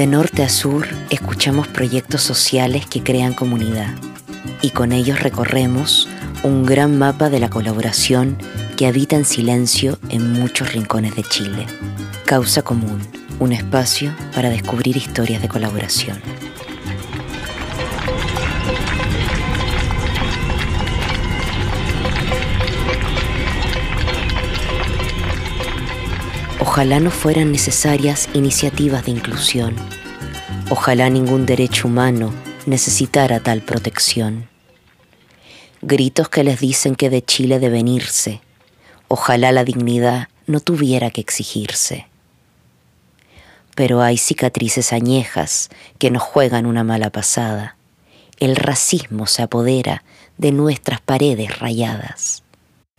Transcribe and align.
De 0.00 0.06
norte 0.06 0.42
a 0.42 0.48
sur, 0.48 0.88
escuchamos 1.10 1.68
proyectos 1.68 2.22
sociales 2.22 2.86
que 2.86 3.02
crean 3.02 3.34
comunidad 3.34 3.94
y 4.62 4.70
con 4.70 4.92
ellos 4.92 5.20
recorremos 5.20 6.08
un 6.42 6.64
gran 6.64 6.96
mapa 6.96 7.28
de 7.28 7.38
la 7.38 7.50
colaboración 7.50 8.38
que 8.78 8.86
habita 8.86 9.16
en 9.16 9.26
silencio 9.26 9.98
en 10.08 10.32
muchos 10.32 10.72
rincones 10.72 11.16
de 11.16 11.22
Chile. 11.24 11.66
Causa 12.24 12.62
Común, 12.62 12.98
un 13.40 13.52
espacio 13.52 14.16
para 14.34 14.48
descubrir 14.48 14.96
historias 14.96 15.42
de 15.42 15.48
colaboración. 15.48 16.18
Ojalá 26.72 27.00
no 27.00 27.10
fueran 27.10 27.50
necesarias 27.50 28.28
iniciativas 28.32 29.04
de 29.04 29.10
inclusión. 29.10 29.74
Ojalá 30.70 31.10
ningún 31.10 31.44
derecho 31.44 31.88
humano 31.88 32.32
necesitara 32.64 33.40
tal 33.40 33.60
protección. 33.60 34.48
Gritos 35.82 36.28
que 36.28 36.44
les 36.44 36.60
dicen 36.60 36.94
que 36.94 37.10
de 37.10 37.24
Chile 37.24 37.58
deben 37.58 37.88
irse. 37.88 38.40
Ojalá 39.08 39.50
la 39.50 39.64
dignidad 39.64 40.28
no 40.46 40.60
tuviera 40.60 41.10
que 41.10 41.20
exigirse. 41.20 42.06
Pero 43.74 44.00
hay 44.00 44.16
cicatrices 44.16 44.92
añejas 44.92 45.70
que 45.98 46.12
nos 46.12 46.22
juegan 46.22 46.66
una 46.66 46.84
mala 46.84 47.10
pasada. 47.10 47.74
El 48.38 48.54
racismo 48.54 49.26
se 49.26 49.42
apodera 49.42 50.04
de 50.38 50.52
nuestras 50.52 51.00
paredes 51.00 51.58
rayadas. 51.58 52.44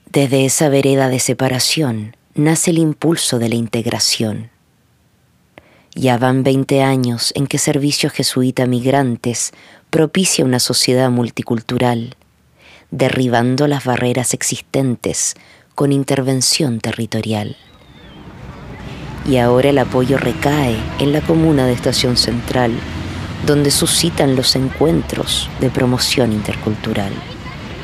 Desde 0.08 0.44
esa 0.44 0.68
vereda 0.68 1.08
de 1.08 1.22
separación, 1.22 2.18
nace 2.36 2.72
el 2.72 2.78
impulso 2.78 3.40
de 3.40 3.50
la 3.50 3.56
integración. 3.56 4.50
Ya 5.94 6.18
van 6.18 6.44
20 6.44 6.82
años 6.82 7.34
en 7.36 7.48
que 7.48 7.58
Servicio 7.58 8.10
Jesuita 8.10 8.66
Migrantes 8.66 9.52
propicia 9.90 10.46
una 10.46 10.60
sociedad 10.60 11.10
multicultural, 11.10 12.16
derribando 12.90 13.68
las 13.68 13.84
barreras 13.84 14.34
existentes 14.34 15.36
con 15.76 15.92
intervención 15.92 16.80
territorial. 16.80 17.58
Y 19.28 19.38
ahora 19.38 19.70
el 19.70 19.78
apoyo 19.78 20.18
recae 20.18 20.78
en 21.00 21.12
la 21.12 21.22
comuna 21.22 21.66
de 21.66 21.74
Estación 21.74 22.16
Central, 22.16 22.72
donde 23.46 23.72
suscitan 23.72 24.36
los 24.38 24.56
encuentros 24.56 25.50
de 25.60 25.70
promoción 25.70 26.32
intercultural, 26.32 27.12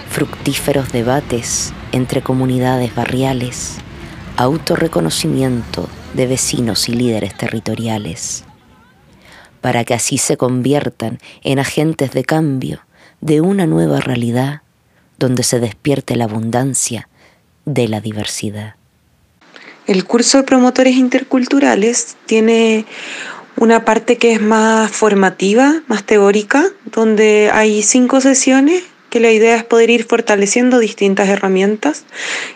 fructíferos 0.10 0.92
debates 0.94 1.74
entre 1.92 2.22
comunidades 2.22 2.96
barriales, 2.96 3.80
autorreconocimiento 4.38 5.90
de 6.14 6.28
vecinos 6.28 6.88
y 6.90 6.94
líderes 6.94 7.36
territoriales, 7.36 8.44
para 9.62 9.84
que 9.84 9.96
así 9.96 10.18
se 10.18 10.38
conviertan 10.38 11.20
en 11.44 11.60
agentes 11.60 12.12
de 12.12 12.24
cambio 12.24 12.82
de 13.20 13.42
una 13.42 13.66
nueva 13.66 14.00
realidad 14.00 14.62
donde 15.18 15.42
se 15.44 15.60
despierte 15.60 16.16
la 16.16 16.26
abundancia 16.26 17.10
de 17.66 17.88
la 17.88 18.00
diversidad. 18.00 18.76
El 19.88 20.06
curso 20.06 20.38
de 20.38 20.44
promotores 20.44 20.96
interculturales 20.96 22.16
tiene 22.26 22.86
una 23.56 23.86
parte 23.86 24.18
que 24.18 24.34
es 24.34 24.42
más 24.42 24.92
formativa, 24.92 25.82
más 25.88 26.04
teórica, 26.04 26.66
donde 26.86 27.50
hay 27.52 27.82
cinco 27.82 28.22
sesiones 28.22 28.84
que 29.10 29.20
la 29.20 29.32
idea 29.32 29.56
es 29.56 29.64
poder 29.64 29.90
ir 29.90 30.04
fortaleciendo 30.04 30.80
distintas 30.80 31.30
herramientas 31.30 32.06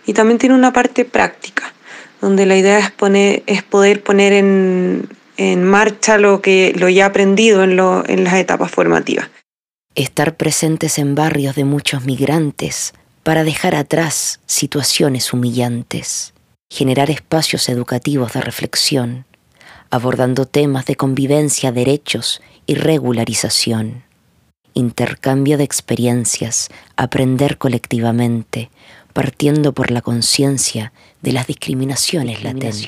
y 0.06 0.14
también 0.14 0.38
tiene 0.38 0.56
una 0.56 0.74
parte 0.74 1.06
práctica, 1.06 1.74
donde 2.20 2.46
la 2.46 2.58
idea 2.58 2.80
es, 2.80 2.92
poner, 2.92 3.44
es 3.48 3.64
poder 3.64 4.04
poner 4.04 4.34
en, 4.34 5.08
marcha 5.64 6.18
lo, 6.18 6.42
que, 6.42 6.74
lo 6.78 6.88
ya 6.90 7.08
aprendido 7.08 7.64
en, 7.64 7.72
en 7.72 8.24
las 8.24 8.34
etapas 8.36 8.72
formativas. 8.72 9.30
Estar 9.96 10.38
presentes 10.38 11.00
en 11.00 11.16
barrios 11.16 11.56
de 11.56 11.66
muchos 11.66 12.06
migrantes 12.06 12.94
para 13.24 13.44
dejar 13.44 13.76
atrás 13.76 14.40
situaciones 14.46 15.34
humillantes, 15.34 16.34
generar 16.70 17.10
espacios 17.10 17.70
educativos 17.70 18.34
de 18.34 18.42
reflexión, 18.42 19.26
abordando 19.90 20.46
temas 20.46 20.86
de 20.86 20.96
convivencia, 20.96 21.72
derechos 21.72 22.42
y 22.66 22.76
regularización 22.76 24.04
intercambio 24.74 25.58
de 25.58 25.64
experiencias, 25.64 26.70
aprender 26.96 27.58
colectivamente, 27.58 28.70
partiendo 29.14 29.74
por 29.74 29.92
la 29.92 30.02
conciencia 30.02 30.94
de 31.22 31.34
las 31.34 31.48
discriminaciones 31.48 32.44
latentes. 32.44 32.88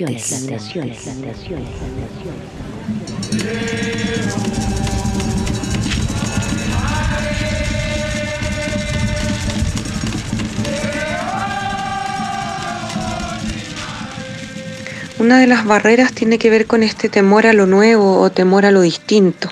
Una 15.20 15.40
de 15.40 15.48
las 15.48 15.64
barreras 15.64 16.12
tiene 16.12 16.38
que 16.38 16.50
ver 16.50 16.66
con 16.66 16.84
este 16.84 17.08
temor 17.08 17.48
a 17.48 17.54
lo 17.54 17.66
nuevo 17.66 18.20
o 18.20 18.30
temor 18.30 18.66
a 18.66 18.72
lo 18.72 18.82
distinto. 18.82 19.50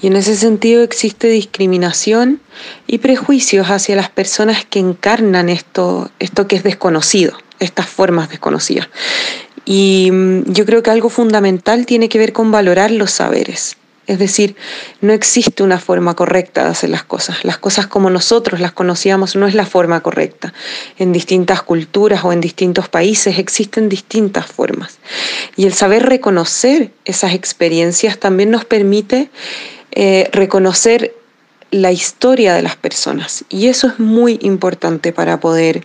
Y 0.00 0.06
en 0.06 0.16
ese 0.16 0.36
sentido 0.36 0.82
existe 0.82 1.28
discriminación 1.28 2.40
y 2.86 2.98
prejuicios 2.98 3.68
hacia 3.68 3.96
las 3.96 4.10
personas 4.10 4.64
que 4.64 4.78
encarnan 4.78 5.48
esto, 5.48 6.10
esto 6.18 6.46
que 6.46 6.56
es 6.56 6.62
desconocido, 6.62 7.36
estas 7.58 7.86
formas 7.88 8.30
desconocidas. 8.30 8.88
Y 9.64 10.10
mm, 10.10 10.52
yo 10.52 10.64
creo 10.64 10.82
que 10.82 10.90
algo 10.90 11.08
fundamental 11.08 11.84
tiene 11.84 12.08
que 12.08 12.18
ver 12.18 12.32
con 12.32 12.50
valorar 12.50 12.90
los 12.90 13.10
saberes. 13.10 13.76
Es 14.08 14.18
decir, 14.18 14.56
no 15.02 15.12
existe 15.12 15.62
una 15.62 15.78
forma 15.78 16.16
correcta 16.16 16.64
de 16.64 16.70
hacer 16.70 16.88
las 16.88 17.04
cosas. 17.04 17.44
Las 17.44 17.58
cosas 17.58 17.86
como 17.86 18.08
nosotros 18.08 18.58
las 18.58 18.72
conocíamos 18.72 19.36
no 19.36 19.46
es 19.46 19.54
la 19.54 19.66
forma 19.66 20.00
correcta. 20.00 20.54
En 20.98 21.12
distintas 21.12 21.60
culturas 21.60 22.24
o 22.24 22.32
en 22.32 22.40
distintos 22.40 22.88
países 22.88 23.38
existen 23.38 23.90
distintas 23.90 24.46
formas. 24.46 24.98
Y 25.56 25.66
el 25.66 25.74
saber 25.74 26.06
reconocer 26.06 26.90
esas 27.04 27.34
experiencias 27.34 28.18
también 28.18 28.50
nos 28.50 28.64
permite 28.64 29.28
eh, 30.00 30.30
reconocer 30.30 31.12
la 31.72 31.90
historia 31.90 32.54
de 32.54 32.62
las 32.62 32.76
personas. 32.76 33.44
Y 33.48 33.66
eso 33.66 33.88
es 33.88 33.98
muy 33.98 34.38
importante 34.42 35.12
para 35.12 35.40
poder 35.40 35.84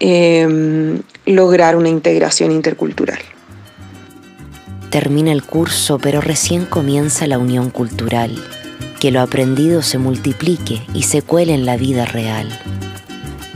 em, 0.00 1.02
lograr 1.26 1.76
una 1.76 1.90
integración 1.90 2.50
intercultural. 2.50 3.18
Termina 4.88 5.32
el 5.32 5.42
curso, 5.42 5.98
pero 5.98 6.22
recién 6.22 6.64
comienza 6.64 7.26
la 7.26 7.36
unión 7.36 7.68
cultural. 7.68 8.42
Que 8.98 9.10
lo 9.10 9.20
aprendido 9.20 9.82
se 9.82 9.98
multiplique 9.98 10.80
y 10.94 11.02
se 11.02 11.20
cuele 11.20 11.52
en 11.52 11.66
la 11.66 11.76
vida 11.76 12.06
real. 12.06 12.48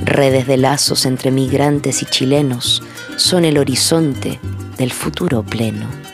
Redes 0.05 0.47
de 0.47 0.59
lazos 0.59 1.07
entre 1.07 1.31
migrantes 1.31 2.03
y 2.03 2.05
chilenos 2.05 2.83
son 3.17 3.47
el 3.47 3.57
horizonte 3.57 4.41
del 4.77 4.93
futuro 4.93 5.43
pleno. 5.43 6.06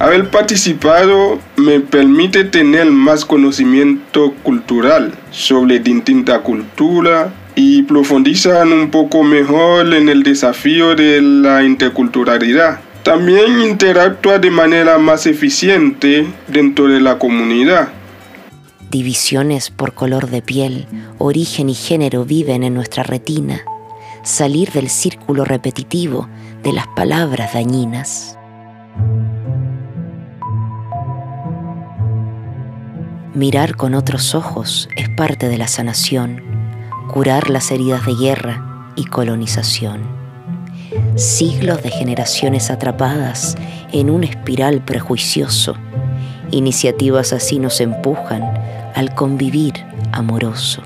Haber 0.00 0.30
participado 0.30 1.40
me 1.56 1.80
permite 1.80 2.44
tener 2.44 2.86
más 2.86 3.24
conocimiento 3.24 4.32
cultural 4.44 5.12
sobre 5.32 5.80
distinta 5.80 6.40
cultura 6.42 7.34
y 7.56 7.82
profundizar 7.82 8.64
un 8.68 8.92
poco 8.92 9.24
mejor 9.24 9.92
en 9.92 10.08
el 10.08 10.22
desafío 10.22 10.94
de 10.94 11.20
la 11.20 11.64
interculturalidad. 11.64 12.78
También 13.02 13.60
interactúa 13.60 14.38
de 14.38 14.52
manera 14.52 14.98
más 14.98 15.26
eficiente 15.26 16.28
dentro 16.46 16.86
de 16.86 17.00
la 17.00 17.18
comunidad. 17.18 17.88
Divisiones 18.92 19.70
por 19.70 19.94
color 19.94 20.30
de 20.30 20.42
piel, 20.42 20.86
origen 21.18 21.68
y 21.70 21.74
género 21.74 22.24
viven 22.24 22.62
en 22.62 22.74
nuestra 22.74 23.02
retina. 23.02 23.62
Salir 24.22 24.70
del 24.70 24.90
círculo 24.90 25.44
repetitivo 25.44 26.28
de 26.62 26.72
las 26.72 26.86
palabras 26.86 27.54
dañinas. 27.54 28.37
Mirar 33.38 33.76
con 33.76 33.94
otros 33.94 34.34
ojos 34.34 34.88
es 34.96 35.08
parte 35.08 35.48
de 35.48 35.58
la 35.58 35.68
sanación, 35.68 36.42
curar 37.06 37.50
las 37.50 37.70
heridas 37.70 38.04
de 38.04 38.16
guerra 38.16 38.90
y 38.96 39.04
colonización. 39.04 40.00
Siglos 41.14 41.80
de 41.84 41.90
generaciones 41.90 42.68
atrapadas 42.68 43.54
en 43.92 44.10
un 44.10 44.24
espiral 44.24 44.84
prejuicioso. 44.84 45.76
Iniciativas 46.50 47.32
así 47.32 47.60
nos 47.60 47.80
empujan 47.80 48.42
al 48.96 49.14
convivir 49.14 49.74
amoroso. 50.10 50.82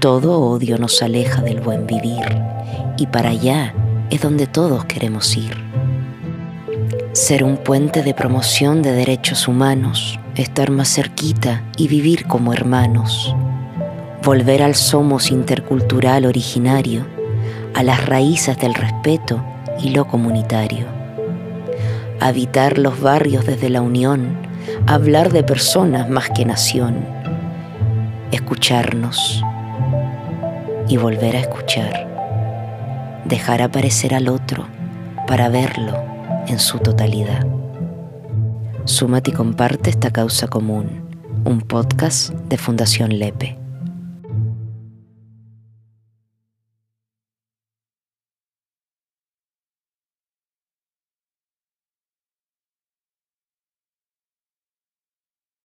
Todo 0.00 0.40
odio 0.40 0.78
nos 0.78 1.00
aleja 1.00 1.42
del 1.42 1.60
buen 1.60 1.86
vivir 1.86 2.26
y 2.98 3.06
para 3.06 3.30
allá 3.30 3.72
es 4.10 4.20
donde 4.20 4.48
todos 4.48 4.84
queremos 4.86 5.36
ir. 5.36 5.63
Ser 7.14 7.44
un 7.44 7.58
puente 7.58 8.02
de 8.02 8.12
promoción 8.12 8.82
de 8.82 8.90
derechos 8.90 9.46
humanos 9.46 10.18
estar 10.34 10.72
más 10.72 10.92
cerquita 10.92 11.62
y 11.76 11.86
vivir 11.86 12.26
como 12.26 12.52
hermanos, 12.52 13.36
volver 14.24 14.64
al 14.64 14.74
somos 14.74 15.30
intercultural 15.30 16.26
originario, 16.26 17.06
a 17.72 17.84
las 17.84 18.04
raíces 18.04 18.58
del 18.58 18.74
respeto 18.74 19.44
y 19.80 19.90
lo 19.90 20.08
comunitario, 20.08 20.86
habitar 22.18 22.78
los 22.78 23.00
barrios 23.00 23.46
desde 23.46 23.70
la 23.70 23.80
unión, 23.80 24.36
hablar 24.88 25.30
de 25.30 25.44
personas 25.44 26.10
más 26.10 26.30
que 26.30 26.44
nación, 26.44 27.06
escucharnos 28.32 29.40
y 30.88 30.96
volver 30.96 31.36
a 31.36 31.40
escuchar, 31.42 32.08
dejar 33.24 33.62
aparecer 33.62 34.14
al 34.14 34.28
otro 34.28 34.66
para 35.28 35.48
verlo 35.48 36.13
en 36.48 36.58
su 36.58 36.78
totalidad. 36.78 37.46
Súmate 38.84 39.30
y 39.30 39.34
comparte 39.34 39.90
esta 39.90 40.10
causa 40.10 40.48
común, 40.48 40.88
un 41.44 41.60
podcast 41.60 42.30
de 42.48 42.58
Fundación 42.58 43.18
Lepe. 43.18 43.63